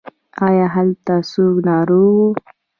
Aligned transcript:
ایا 0.45 0.65
هلته 0.75 1.13
څوک 1.31 1.55
ناروغ 1.67 2.13
و؟ 2.27 2.29